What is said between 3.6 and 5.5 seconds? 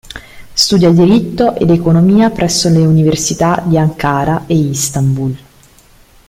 di Ankara e Istanbul.